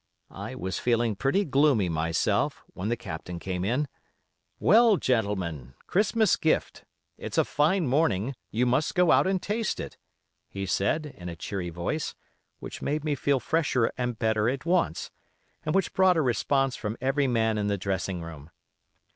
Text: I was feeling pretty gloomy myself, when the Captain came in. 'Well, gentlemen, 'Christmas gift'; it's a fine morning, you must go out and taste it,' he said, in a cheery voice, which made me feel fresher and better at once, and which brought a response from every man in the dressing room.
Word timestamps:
I 0.33 0.55
was 0.55 0.79
feeling 0.79 1.15
pretty 1.15 1.45
gloomy 1.45 1.87
myself, 1.87 2.63
when 2.73 2.89
the 2.89 2.97
Captain 2.97 3.37
came 3.37 3.63
in. 3.63 3.87
'Well, 4.59 4.97
gentlemen, 4.97 5.75
'Christmas 5.85 6.37
gift'; 6.37 6.85
it's 7.19 7.37
a 7.37 7.45
fine 7.45 7.85
morning, 7.85 8.33
you 8.49 8.65
must 8.65 8.95
go 8.95 9.11
out 9.11 9.27
and 9.27 9.39
taste 9.39 9.79
it,' 9.79 9.99
he 10.49 10.65
said, 10.65 11.05
in 11.05 11.29
a 11.29 11.35
cheery 11.35 11.69
voice, 11.69 12.15
which 12.57 12.81
made 12.81 13.03
me 13.03 13.13
feel 13.13 13.39
fresher 13.39 13.91
and 13.95 14.17
better 14.17 14.49
at 14.49 14.65
once, 14.65 15.11
and 15.63 15.75
which 15.75 15.93
brought 15.93 16.17
a 16.17 16.21
response 16.23 16.75
from 16.75 16.97
every 16.99 17.27
man 17.27 17.59
in 17.59 17.67
the 17.67 17.77
dressing 17.77 18.23
room. 18.23 18.49